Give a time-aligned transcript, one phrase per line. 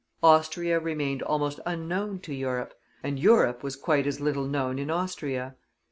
[0.23, 5.55] Austria remained almost unknown to Europe, and Europe was quite as little known in Austria.